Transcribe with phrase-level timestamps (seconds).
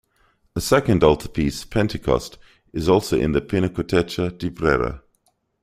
[0.55, 2.39] A second altarpiece, "Pentecost",
[2.73, 5.03] is also in the Pinacoteca di Brera.